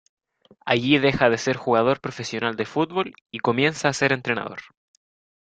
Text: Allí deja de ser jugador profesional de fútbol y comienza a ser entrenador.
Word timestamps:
Allí 0.65 0.97
deja 0.97 1.29
de 1.29 1.37
ser 1.37 1.57
jugador 1.57 1.99
profesional 2.01 2.55
de 2.55 2.65
fútbol 2.65 3.13
y 3.29 3.37
comienza 3.37 3.87
a 3.87 3.93
ser 3.93 4.13
entrenador. 4.13 4.61